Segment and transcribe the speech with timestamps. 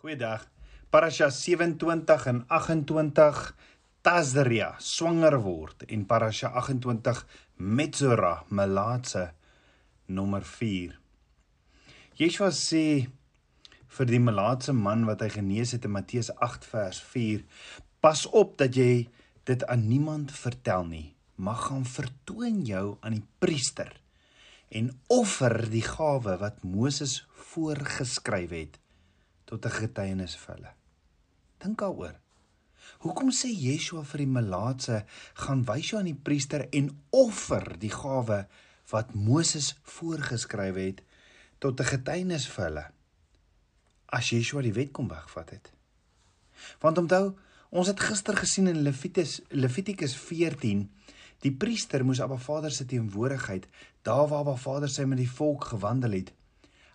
[0.00, 0.46] Goeiedag.
[0.88, 3.40] Parasha 27 en 28
[4.00, 7.20] Tazria swanger word en Parasha 28
[7.60, 9.26] Metzora Melaatse
[10.08, 10.96] nommer 4.
[12.16, 12.82] Yeshua sê
[13.98, 17.44] vir die Melaatse man wat hy genees het in Matteus 8 vers 4:
[18.00, 19.04] Pas op dat jy
[19.44, 23.92] dit aan niemand vertel nie, maar gaan vertoon jou aan die priester
[24.72, 28.86] en offer die gawe wat Moses voorgeskryf het
[29.50, 30.72] tot 'n getuienis vir hulle.
[31.58, 32.16] Dink daaroor.
[33.02, 35.04] Hoekom sê Yeshua vir die melaatse
[35.42, 38.46] gaan wys jou aan die priester en offer die gawe
[38.92, 41.02] wat Moses voorgeskryf het
[41.58, 42.86] tot 'n getuienis vir hulle?
[44.06, 45.72] As Yeshua die wet kom wegvat het.
[46.80, 47.36] Want onthou,
[47.70, 50.90] ons het gister gesien in Levitikus Levitikus 14
[51.40, 53.66] Die priester moes Abba Vader se teenwoordigheid,
[54.02, 56.32] daar waar Abba Vader sy met die volk gewandel het,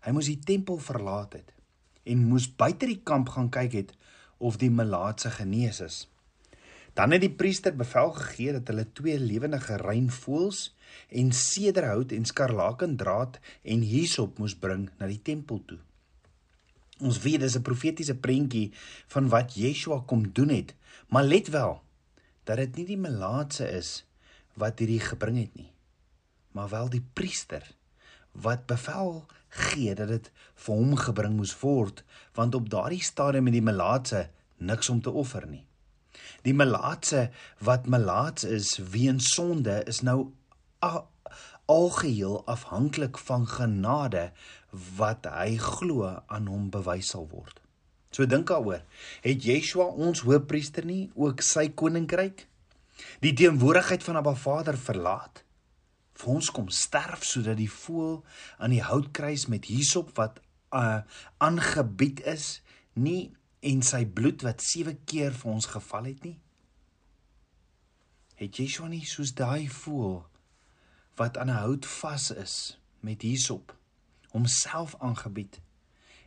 [0.02, 1.55] hy moes die tempel verlaat het
[2.06, 3.96] en moes buite die kamp gaan kyk het
[4.38, 5.98] of die melaatse genees is.
[6.96, 10.70] Dan het die priester bevel gegee dat hulle twee lewendige rein voëls
[11.10, 15.82] en sederhout en skarlakendraad en hisop moes bring na die tempel toe.
[17.04, 18.72] Ons weet dis 'n profetiese prentjie
[19.08, 20.76] van wat Yeshua kom doen het,
[21.08, 21.82] maar let wel
[22.44, 24.06] dat dit nie die melaatse is
[24.54, 25.72] wat hierdie gebring het nie,
[26.52, 27.76] maar wel die priester
[28.32, 30.32] wat bevel gee dat dit
[30.66, 32.04] vir hom gebring moes word
[32.38, 35.64] want op daardie stadium met die melaatse niks om te offer nie.
[36.44, 40.32] Die melaatse wat melaats is weens sonde is nou
[41.66, 44.32] algeheel afhanklik van genade
[44.98, 47.62] wat hy glo aan hom bewys sal word.
[48.12, 48.84] So dink daaroor,
[49.26, 52.46] het Yeshua ons hoëpriester nie ook sy koninkryk
[53.20, 55.45] die teenwoordigheid van Abba Vader verlaat?
[56.16, 58.22] Vir ons kom sterf sodat die voël
[58.58, 60.40] aan die houtkruis met hisop wat
[60.72, 61.02] uh,
[61.44, 62.62] aangebied uh, is
[62.94, 63.34] nie
[63.66, 66.38] en sy bloed wat 7 keer vir ons geval het nie?
[68.40, 70.24] Het Yeshua nie soos daai voël
[71.20, 72.56] wat aan 'n hout vas is
[73.00, 73.76] met hisop
[74.32, 75.62] homself aangebied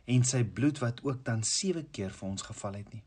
[0.05, 3.03] en sy bloed wat ook dan 7 keer vir ons geval het nie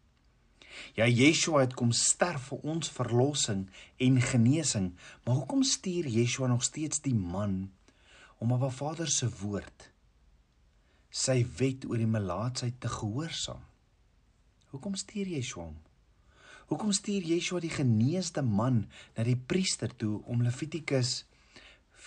[0.94, 3.66] Ja Yeshua het kom sterf vir ons verlossing
[3.96, 4.92] en genesing.
[5.24, 7.72] Maar hoekom stuur Yeshua nog steeds die man
[8.38, 9.90] om op 'n Vader se woord
[11.12, 13.60] sy wet oor die melaatsheid te gehoorsaam?
[14.72, 15.76] Hoekom stuur Yeshua hom?
[16.66, 21.24] Hoekom stuur Yeshua die geneesde man na die priester toe om Levitikus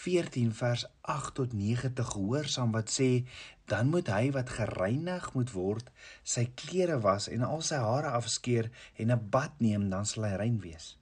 [0.06, 3.26] 14 vers 8 tot 9 te gehoorsaam wat sê
[3.72, 5.90] dan moet hy wat gereinig moet word
[6.22, 8.70] sy klere was en al sy hare afskeer
[9.02, 10.98] en 'n bad neem dan sal hy rein wees.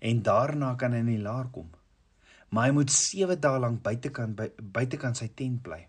[0.00, 1.70] En daarna kan hy in die laar kom.
[2.48, 5.86] Maar hy moet 7 dae lank buitekant buitekant sy tent bly.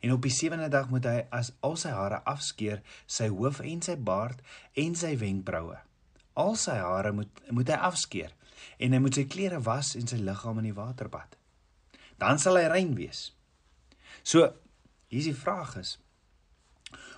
[0.00, 3.82] En op die 7de dag moet hy as al sy hare afskeer, sy hoof en
[3.82, 4.40] sy baard
[4.72, 5.78] en sy wenkbroue.
[6.34, 8.32] Al sy hare moet moet hy afskeer
[8.78, 11.36] en hy moet sy klere was en sy liggaam in die water bad
[12.18, 13.32] dan sal hy rein wees.
[14.22, 14.52] So
[15.08, 15.98] hier is die vraag is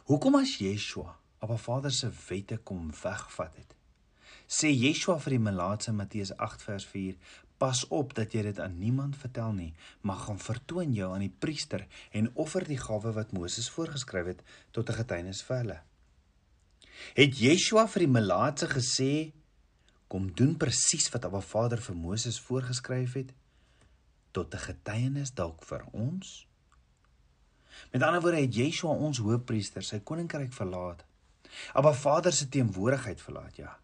[0.07, 3.75] hoekom as Yeshua op 'n Vader se wette kom wegvat het?
[4.47, 7.17] Sê Yeshua vir die melaatse Matteus 8 vers 4
[7.57, 11.33] Pas op dat jy dit aan niemand vertel nie, maar gaan vertoon jou aan die
[11.39, 15.81] priester en offer die gawe wat Moses voorgeskryf het tot 'n getuienis vir hulle.
[17.15, 19.33] Het Yeshua vir die melaatse gesê
[20.09, 23.33] kom doen presies wat Abba Vader vir Moses voorgeskryf het?
[24.37, 26.47] Tot 'n getuienis dalk vir ons?
[27.93, 31.05] Met ander woorde het Yeshua ons hoëpriester sy koninkryk verlaat.
[31.75, 33.79] Maar Vader se teenwoordigheid verlaat, ja.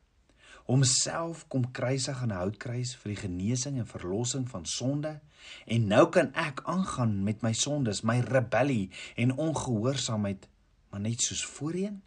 [0.68, 5.20] Homself kom kruisig aan 'n houtkruis vir die genesing en verlossing van sonde
[5.66, 10.48] en nou kan ek aangaan met my sondes, my rebellie en ongehoorsaamheid,
[10.90, 12.02] maar net soos voorheen?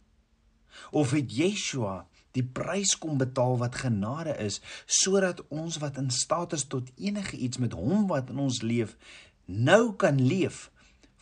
[0.92, 6.54] Of het Yeshua die prys kom betaal wat genade is sodat ons wat in staat
[6.58, 8.98] is tot enige iets met hom wat in ons leef
[9.46, 10.70] nou kan leef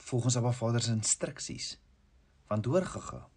[0.09, 1.78] volgens Abba Vader se instruksies.
[2.47, 3.28] Want hoor gega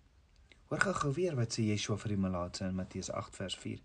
[0.67, 3.83] hoor gega weer wat sê Yeshua vir die malaatse in Matteus 8 vers 4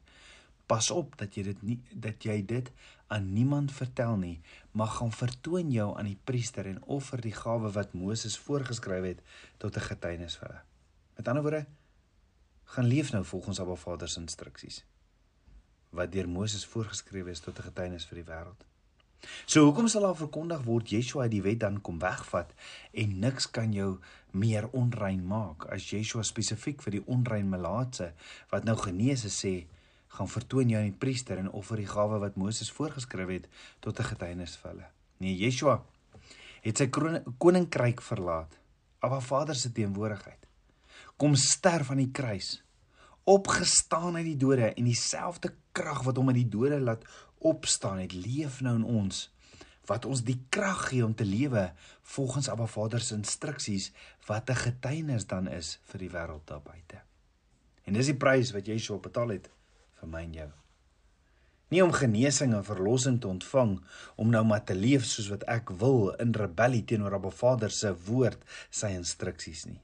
[0.71, 2.71] pas op dat jy dit nie dat jy dit
[3.13, 4.37] aan niemand vertel nie
[4.71, 9.21] maar gaan vertoon jou aan die priester en offer die gawe wat Moses voorgeskryf het
[9.61, 10.61] tot 'n getuienis vir hulle.
[11.17, 11.65] Met ander woorde
[12.71, 14.83] gaan leef nou volgens Abba Vader se instruksies
[15.91, 18.61] wat deur Moses voorgeskryf is tot 'n getuienis vir die wêreld.
[19.45, 22.53] So hoekom sal daar verkondig word Yeshua die wet dan kom wegvat
[22.91, 23.99] en niks kan jou
[24.31, 28.13] meer onrein maak as Yeshua spesifiek vir die onrein melaatse
[28.49, 29.65] wat nou genees is sê
[30.07, 33.47] gaan vertoon jou aan die priester en offer die gawe wat Moses voorgeskryf het
[33.79, 34.87] tot 'n getuienis vir hulle.
[35.17, 35.83] Nee, Yeshua
[36.61, 36.87] het sy
[37.37, 38.57] koninkryk verlaat.
[38.99, 40.50] Abba Vader se teenwoordigheid
[41.21, 42.63] kom sterf aan die kruis,
[43.29, 47.05] opgestaan uit die dode en dieselfde krag wat hom uit die dode laat
[47.37, 49.27] opstaan het, leef nou in ons
[49.89, 51.65] wat ons die krag gee om te lewe
[52.13, 53.91] volgens Abba Vader se instruksies
[54.27, 57.01] wat 'n getuienis dan is vir die wêreld daar buite.
[57.85, 59.49] En dis die prys wat Yeshua betaal het
[59.99, 60.49] vir my en jou.
[61.69, 63.81] Nie om genesing en verlossing te ontvang
[64.15, 67.95] om nou maar te leef soos wat ek wil in rebellie teenoor Abba Vader se
[68.05, 69.81] woord, sy instruksies nie.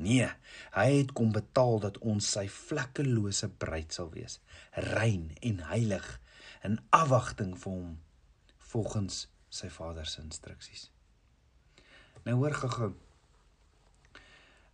[0.00, 0.28] Nee,
[0.72, 4.38] hy het kom betaal dat ons sy vlekkelose bruid sal wees,
[4.94, 6.06] rein en heilig
[6.64, 7.90] in afwagting vir hom
[8.72, 10.88] volgens sy Vader se instruksies.
[12.24, 12.90] Nou hoor gou-gou.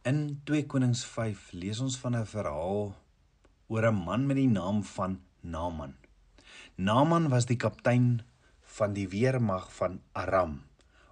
[0.07, 2.95] In 2 Konings 5 lees ons van 'n verhaal
[3.67, 5.97] oor 'n man met die naam van Naaman.
[6.77, 8.23] Naaman was die kaptein
[8.61, 10.63] van die weermag van Aram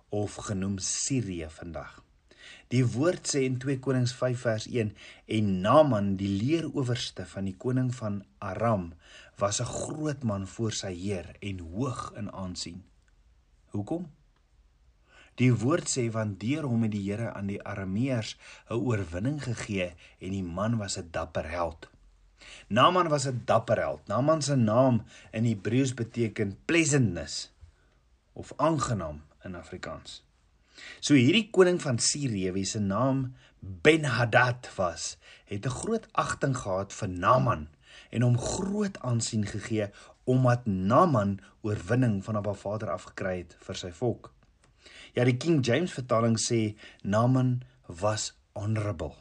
[0.09, 2.04] of genoem Sirië vandag.
[2.69, 4.93] Die woord sê in 2 Konings 5 vers 1
[5.37, 8.93] en Naaman die leeroowerste van die koning van Aram
[9.39, 12.85] was 'n groot man voor sy heer en hoog in aansien.
[13.71, 14.11] Hoekom?
[15.35, 18.37] Die woord sê want deur hom het die Here aan die Arameërs
[18.71, 21.91] 'n oorwinning gegee en die man was 'n dapper held.
[22.69, 24.07] Naaman was 'n dapper held.
[24.07, 25.03] Naaman se naam
[25.33, 27.51] in Hebreëus beteken pleasantness
[28.33, 30.23] of aangenaam in Afrikaans.
[31.01, 36.93] So hierdie koning van Sirië wie se naam Ben-Hadad was, het 'n groot agting gehad
[36.93, 37.69] vir Naaman
[38.11, 39.89] en hom groot aansien gegee
[40.25, 44.33] omdat Naaman oorwinning van Abba Vader afgekry het vir sy volk.
[45.15, 49.15] Ja, die King James vertaling sê Naaman was honorable.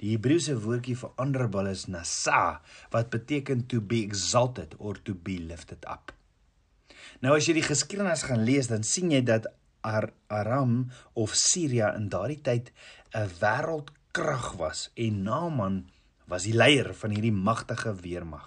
[0.00, 2.60] Die Hebreëse woordjie vir honorable is nasa
[2.94, 6.14] wat beteken to be exalted or to be lifted up.
[7.20, 9.50] Nou as jy die geskiedenis gaan lees, dan sien jy dat
[9.80, 12.72] Ar Aram of Siria in daardie tyd
[13.14, 15.90] 'n wêreldkrag was en Naaman
[16.26, 18.46] was die leier van hierdie magtige weermag.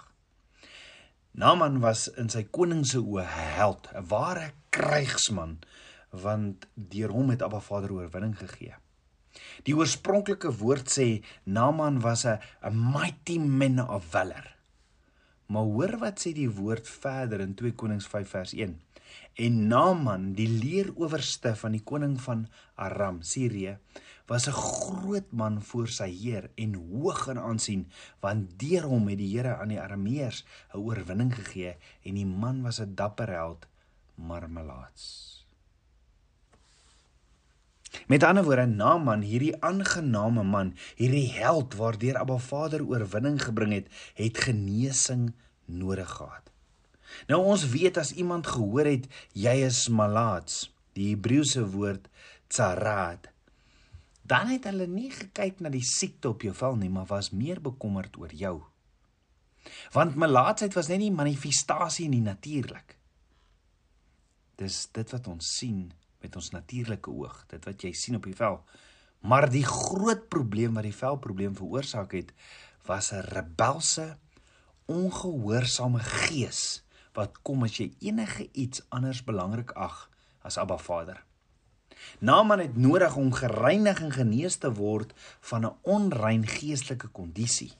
[1.34, 5.58] Naaman was in sy koning se oë 'n held, 'n ware krygsman
[6.10, 8.74] want deur hom het Abba Vader oorwinning gegee.
[9.66, 14.46] Die oorspronklike woord sê Naaman was 'n 'n mighty man of valor.
[15.46, 18.80] Maar hoor wat sê die woord verder in 2 Konings 5 vers 1.
[19.34, 23.78] En Naaman, die leeroowerste van die koning van Aram, Sirië,
[24.26, 27.90] was 'n groot man voor sy heer en hoog in aansien,
[28.20, 32.62] want deur hom het die Here aan die Arameërs 'n oorwinning gegee en die man
[32.62, 33.66] was 'n dapper held,
[34.14, 35.34] marmelaats.
[38.06, 43.88] Met ander woorde, Naaman, hierdie aangename man, hierdie held waardeur Abba Vader oorwinning gebring het,
[44.14, 45.32] het genesing
[45.64, 46.53] nodig gehad.
[47.30, 52.08] Nou ons weet as iemand gehoor het jy is malaats, die Hebreëse woord
[52.52, 53.30] tsarat,
[54.24, 57.60] dan het hulle nie gekyk na die siekte op jou vel nie, maar was meer
[57.60, 58.56] bekommerd oor jou.
[59.92, 62.96] Want malaatsheid was net nie manifestasie in die natuurlik.
[64.60, 65.86] Dis dit wat ons sien
[66.24, 68.60] met ons natuurlike oog, dit wat jy sien op die vel.
[69.24, 72.32] Maar die groot probleem wat die velprobleem veroorsaak het,
[72.86, 74.16] was 'n rebelse,
[74.86, 76.83] ongehoorsame gees
[77.14, 80.08] wat kom as jy enige iets anders belangrik ag
[80.42, 81.22] as Abba Vader.
[82.18, 87.72] Naaman het nodig om gereinig en genees te word van 'n onrein geestelike kondisie.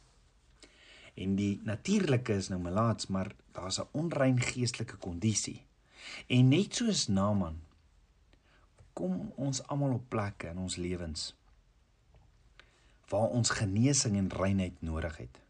[1.15, 5.63] En die natuurlike is nou melaats, maar daar's 'n onrein geestelike kondisie.
[6.27, 7.61] En net soos Naaman
[8.93, 11.35] kom ons almal op plekke in ons lewens
[13.09, 15.41] waar ons genesing en reinheid nodig het.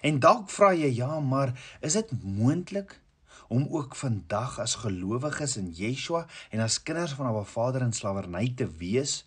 [0.00, 3.00] En dalk vra jy ja, maar is dit moontlik
[3.48, 8.52] om ook vandag as gelowiges in Yeshua en as kinders van Abba Vader in slawerny
[8.56, 9.24] te wees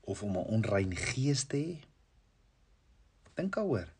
[0.00, 1.74] of om 'n onrein gees te hê?
[3.34, 3.92] Dink daaroor.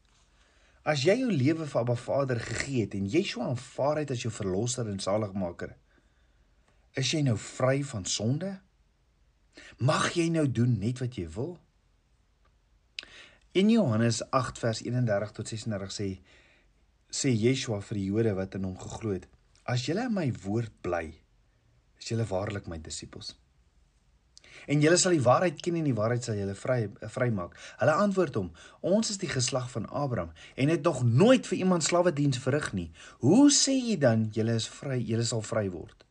[0.82, 4.32] As jy jou lewe vir Abba Vader gegee het en Yeshua aanvaar het as jou
[4.32, 5.76] verlosser en saligmaker,
[6.94, 8.60] is jy nou vry van sonde?
[9.78, 11.58] Mag jy nou doen net wat jy wil?
[13.52, 16.08] In Johannes 8 vers 31 tot 36 sê
[17.10, 19.28] sê Yeshua vir die Jode wat in hom geglo het:
[19.68, 21.10] As julle in my woord bly,
[22.00, 23.34] is julle waarlik my disippels.
[24.68, 26.78] En julle sal die waarheid ken en die waarheid sal julle vry
[27.12, 27.52] vrymaak.
[27.82, 28.48] Hulle antwoord hom:
[28.80, 32.70] Ons is die geslag van Abraham en het nog nooit vir iemand slawe diens verrig
[32.72, 32.88] nie.
[33.24, 36.04] Hoe sê jy dan julle is vry, julle sal vry word?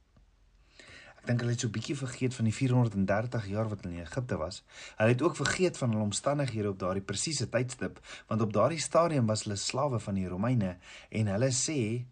[1.17, 4.05] Ek dink hulle het so 'n bietjie vergeet van die 430 jaar wat hulle in
[4.05, 4.61] Egipte was.
[4.97, 9.25] Hulle het ook vergeet van hulle omstandighede op daardie presiese tydstip, want op daardie stadium
[9.25, 10.77] was hulle slawe van die Romeine
[11.09, 12.05] en hulle sê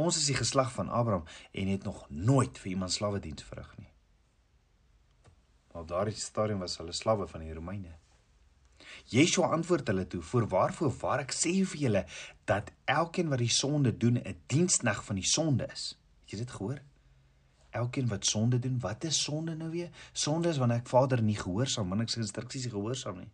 [0.00, 3.72] Ons is die geslag van Abraham en het nog nooit vir iemand slawe diens verrig
[3.78, 3.90] nie.
[5.70, 7.96] Maar op daardie stadium was hulle slawe van die Romeine.
[9.12, 12.04] Yeshua antwoord hulle toe: "Voorwaarvoor waar ek sê vir julle
[12.44, 16.50] dat elkeen wat die sonde doen 'n dienskneg van die sonde is." Het jy dit
[16.50, 16.80] gehoor?
[17.70, 19.90] Elkeen wat sonde doen, wat is sonde nou weer?
[20.12, 23.30] Sonde is wanneer ek Vader nie gehoorsaam, wanneer ek sy instruksies gehoorsaam nie.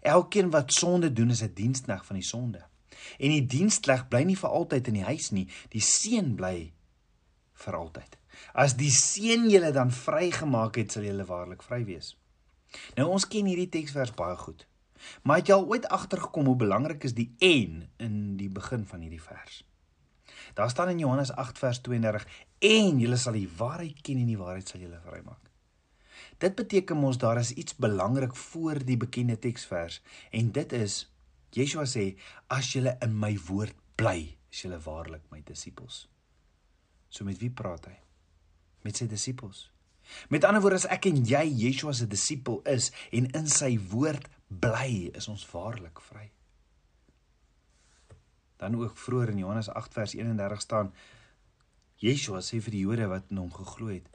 [0.00, 2.71] Elkeen wat sonde doen is 'n dienskneg van die sonde.
[3.18, 6.72] En die dienskneg bly nie vir altyd in die huis nie, die seun bly
[7.64, 8.18] vir altyd.
[8.54, 12.14] As die seun julle dan vrygemaak het, sal julle waarlik vry wees.
[12.96, 14.66] Nou ons ken hierdie teksvers baie goed.
[15.26, 19.02] Maar het jy al ooit agtergekom hoe belangrik is die en in die begin van
[19.02, 19.62] hierdie vers?
[20.54, 22.26] Daar staan in Johannes 8 vers 32
[22.58, 25.40] en julle sal die waarheid ken en die waarheid sal julle vrymaak.
[26.42, 31.11] Dit beteken mos daar is iets belangrik voor die bekende teksvers en dit is
[31.52, 32.14] Yeshua sê
[32.48, 36.06] as julle in my woord bly, is julle waarlik my disippels.
[37.12, 37.98] So met wie praat hy?
[38.86, 39.66] Met sy disippels.
[40.32, 44.28] Met ander woorde as ek en jy Yeshua se disipel is en in sy woord
[44.48, 46.28] bly, is ons waarlik vry.
[48.62, 50.92] Dan ook vroeër in Johannes 8 vers 31 staan
[52.02, 54.08] Yeshua sê vir die Jode wat in hom geglo het.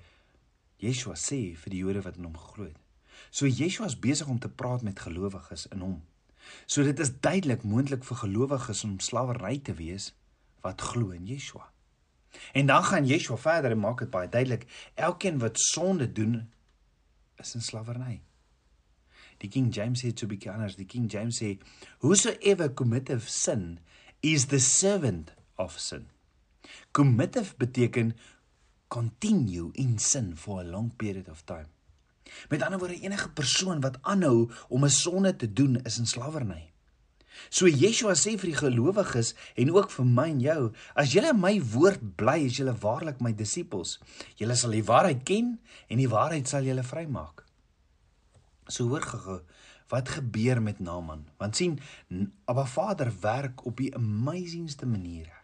[0.83, 2.77] Yeshua sê vir die Jode wat in hom geglo het.
[3.31, 5.97] So Yeshua is besig om te praat met gelowiges in hom.
[6.65, 10.11] So dit is duidelik moontlik vir gelowiges om slawerry te wees
[10.65, 11.69] wat glo in Yeshua.
[12.53, 16.41] En dan gaan Yeshua verder en maak dit baie duidelik, elkeen wat sonde doen
[17.37, 18.21] is in slawerny.
[19.37, 21.57] Die King James sê to be honest, die King James sê
[22.01, 23.79] whosoever committeth sin
[24.21, 26.07] is the servant of sin.
[26.91, 28.15] Committeth beteken
[28.89, 31.69] continue in sin for a long period of time.
[32.49, 36.71] Met ander woorde enige persoon wat aanhou om 'n sonde te doen is in slawerny.
[37.49, 40.61] So Yeshua sê vir die gelowiges en ook vir my en jou,
[40.95, 43.99] as julle my woord bly, is julle waarlik my disippels.
[44.35, 47.45] Julle sal die waarheid ken en die waarheid sal julle vrymaak.
[48.67, 49.41] So hoor gou
[49.87, 51.27] wat gebeur met Naaman.
[51.39, 51.79] Want sien,
[52.45, 55.35] Abba Vader werk op die amazingste maniere.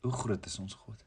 [0.00, 1.04] Hoe groot is ons God?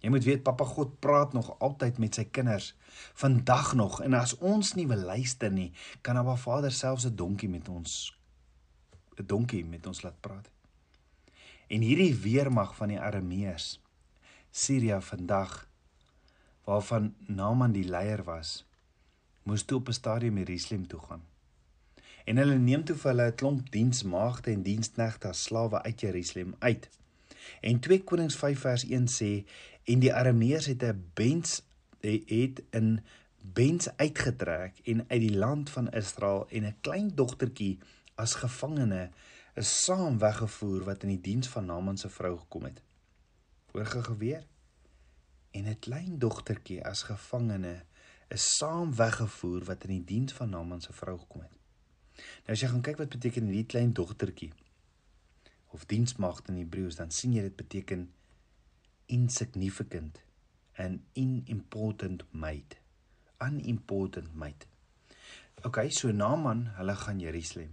[0.00, 2.74] Jy moet weet Papa God praat nog altyd met sy kinders
[3.20, 7.48] vandag nog en as ons nie wil luister nie, kan Abba Vader selfs 'n donkie
[7.48, 8.16] met ons
[9.18, 10.50] 'n donkie met ons laat praat.
[11.68, 13.80] En hierdie weermag van die Arameërs
[14.50, 15.68] Siria vandag
[16.64, 18.66] waarvan Naaman die leier was,
[19.42, 21.22] moes toe op 'n stadium Jerusalem toe gaan.
[22.24, 26.54] En hulle neem toe vir hulle 'n klomp diensmaagde en diensknegte as slawe uit Jerusalem
[26.58, 26.88] uit.
[27.60, 29.46] En 2 Konings 5 vers 1 sê
[29.90, 31.62] en die Arameërs het 'n bens
[32.00, 33.00] het in
[33.42, 37.78] bens uitgetrek en uit die land van Israel en 'n klein dogtertjie
[38.14, 39.10] as gevangene
[39.54, 42.82] is saam weggevoer wat in die diens van Naaman se vrou gekom het.
[43.72, 44.46] Hoor geweer
[45.50, 47.82] en 'n klein dogtertjie as gevangene
[48.28, 51.56] is saam weggevoer wat in die diens van Naaman se vrou gekom het.
[52.14, 54.52] Nou as jy gaan kyk wat beteken hierdie klein dogtertjie
[55.66, 58.10] of diensmaagd in Hebreëus dan sien jy dit beteken
[59.10, 60.20] insignificant
[60.76, 62.76] and unimportant mate.
[63.40, 64.66] Unimportant mate.
[65.64, 67.72] OK, so Naaman, hulle gaan Jerusalem.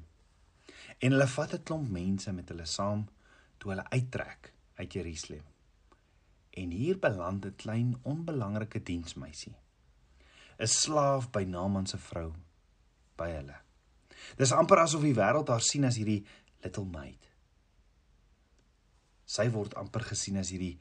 [0.99, 3.05] En hulle vat 'n klomp mense met hulle saam
[3.57, 5.45] toe hulle uittrek uit Jerusalem.
[6.49, 9.55] En hier beland 'n klein onbelangrike diensmeisie.
[10.59, 12.33] 'n Slaaf by Naaman se vrou
[13.15, 13.57] by hulle.
[14.37, 16.25] Dis amper asof die wêreld haar sien as hierdie
[16.63, 17.29] little maid.
[19.25, 20.79] Sy word amper gesien as hierdie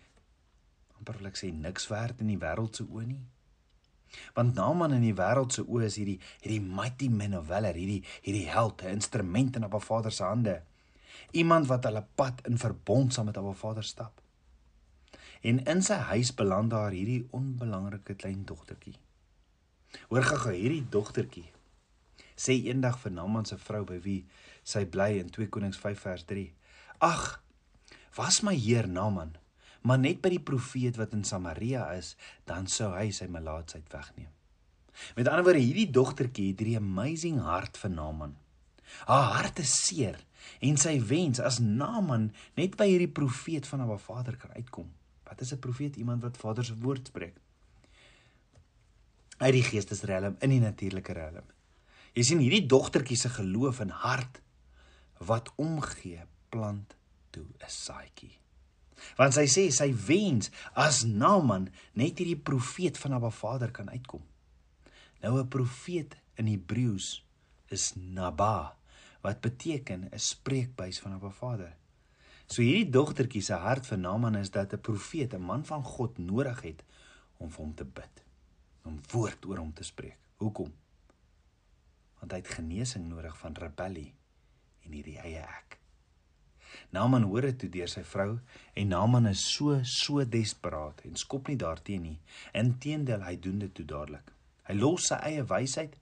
[0.98, 3.22] amper wil ek sê niks werd in die wêreld se oë nie.
[4.36, 8.02] Want Naaman in die wêreld se oë is hierdie hierdie mighty man of valor, hierdie
[8.22, 10.62] hierdie held, 'n instrument in Abba Vader se hande.
[11.32, 14.22] Iemand wat hulle pad in verbond saam met Abba Vader stap.
[15.42, 18.96] En in sy huis beland daar hierdie onbelangrike klein dogtertjie.
[20.08, 21.50] Hoor gou hierdie dogtertjie
[22.36, 24.20] sê eendag vir Naaman se vrou by wie
[24.62, 26.52] sy bly in 2 Konings 5 vers 3.
[27.00, 27.40] Ag,
[28.16, 29.36] was my heer Naaman
[29.86, 32.16] maar net by die profeet wat in Samaria is,
[32.48, 34.32] dan sou hy sy melaatsheid wegneem.
[35.14, 38.34] Met ander woorde, hierdie dogtertjie het hierdie amazing hart vir Naaman.
[39.06, 40.18] Haar hart is seer
[40.64, 44.88] en sy wens as Naaman net by hierdie profeet van haar vader kan uitkom.
[45.26, 45.96] Wat is 'n profeet?
[45.96, 47.36] Iemand wat Vader se woord spreek.
[49.38, 51.44] Uit die geestesrelm in die natuurlike relm.
[52.14, 54.40] Jy sien hierdie dogtertjie se geloof en hart
[55.18, 56.96] wat omgee plant
[57.30, 58.45] toe 'n saadjie.
[59.16, 64.22] Want sy sê sy wens as Naaman net hierdie profeet van Abba Vader kan uitkom.
[65.22, 67.24] Nou 'n profeet in Hebreëus
[67.68, 68.76] is Naba
[69.22, 71.76] wat beteken 'n spreekbuis van Abba Vader.
[72.46, 76.18] So hierdie dogtertjie se hart vir Naaman is dat 'n profeet, 'n man van God
[76.18, 76.84] nodig het
[77.36, 78.22] om vir hom te bid,
[78.84, 80.18] om woord oor hom te spreek.
[80.36, 80.72] Hoekom?
[82.26, 84.08] want hy het genesing nodig van rebellie
[84.86, 85.78] en hierdie eie ek.
[86.94, 88.38] Naaman hoor dit toe deur sy vrou
[88.74, 92.18] en Naaman is so so desperaat en skop nie daarteen nie.
[92.54, 94.32] Inteendeel, hy doen dit toe dadelik.
[94.66, 95.94] Hy los sy eie wysheid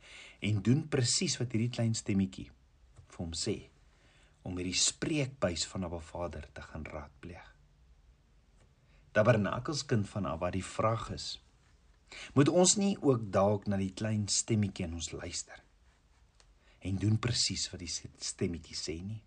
[0.44, 2.50] en doen presies wat hierdie klein stemmetjie
[3.14, 3.56] vir hom sê
[4.44, 7.46] om hierdie spreekbuis van Abba Vader te gaan raadpleeg.
[9.16, 11.28] Tabernakelskind van Abba, die vraag is:
[12.34, 15.60] Moet ons nie ook dalk na die klein stemmetjie in ons luister
[16.84, 19.22] en doen presies wat die stemmetjie sê nie?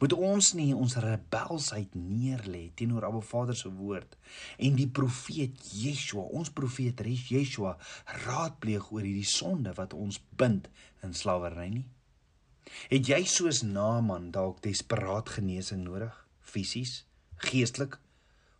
[0.00, 4.16] Moet ons nie ons rebelsheid neerlê teenoor Abba Vader se woord
[4.58, 7.76] en die profeet Yeshua, ons profeet Yeshua,
[8.24, 10.68] raadpleeg oor hierdie sonde wat ons bind
[11.06, 11.86] in slawerny nie?
[12.92, 17.04] Het jy soos Naaman dalk desperaat genesing nodig, fisies,
[17.48, 17.96] geestelik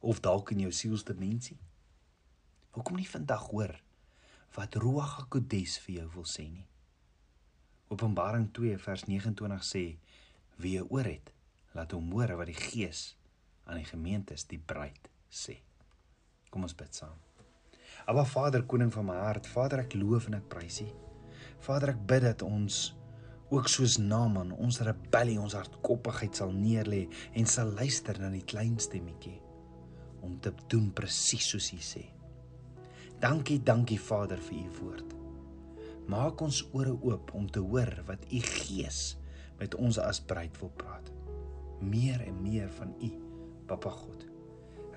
[0.00, 1.58] of dalk in jou sielsdimensie?
[2.76, 3.74] Hoekom nie vandag hoor
[4.56, 6.66] wat Ruach HaKodes vir jou wil sê nie?
[7.92, 9.84] Openbaring 2 vers 29 sê
[10.58, 11.32] wie 'n oor het,
[11.72, 13.16] laat hom hoor wat die Gees
[13.64, 15.58] aan die gemeentes die bruid sê.
[16.50, 17.18] Kom ons bid saam.
[18.06, 20.88] Aba Vader, koning van my hart, Vader, ek loof en ek prys U.
[21.60, 22.94] Vader, ek bid dat ons
[23.50, 28.78] ook soos Naaman ons rebellie, ons hardkoppigheid sal neerlê en sal luister na die klein
[28.78, 29.38] stemmetjie
[30.24, 32.04] om te doen presies soos U sê.
[33.20, 35.14] Dankie, dankie Vader vir U woord.
[36.08, 39.18] Maak ons ore oop om te hoor wat U Gees
[39.58, 41.12] met ons as bruid wil praat.
[41.80, 43.12] Meer en meer van U,
[43.66, 44.26] Papa God.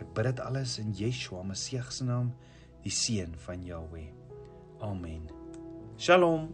[0.02, 2.32] Ek bid dit alles in Yeshua Messie se naam,
[2.82, 4.10] die seun van Jahweh.
[4.82, 5.30] Amen.
[5.98, 6.50] Shalom.